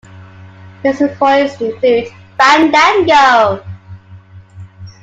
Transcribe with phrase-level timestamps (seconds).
[0.81, 3.63] His recordings include Fandango!